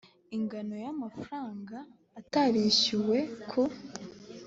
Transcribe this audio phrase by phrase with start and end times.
[0.37, 1.77] ingano y amafaranga
[2.19, 3.17] atarishyuwe
[3.49, 3.61] ku